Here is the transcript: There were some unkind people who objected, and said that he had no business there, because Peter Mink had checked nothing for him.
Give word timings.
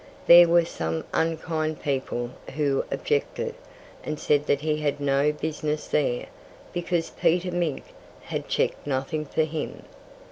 There 0.25 0.47
were 0.47 0.65
some 0.65 1.03
unkind 1.13 1.83
people 1.83 2.31
who 2.55 2.83
objected, 2.91 3.53
and 4.03 4.19
said 4.19 4.47
that 4.47 4.61
he 4.61 4.77
had 4.77 4.99
no 4.99 5.31
business 5.31 5.85
there, 5.87 6.25
because 6.73 7.11
Peter 7.11 7.51
Mink 7.51 7.83
had 8.23 8.47
checked 8.49 8.87
nothing 8.87 9.25
for 9.25 9.43
him. 9.43 9.83